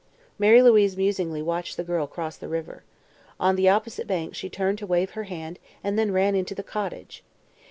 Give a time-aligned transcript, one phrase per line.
[0.39, 2.81] Mary Louise musingly watched the girl cross the river.
[3.39, 6.63] On the opposite bank she turned to wave her hand and then ran into the
[6.63, 7.23] cottage.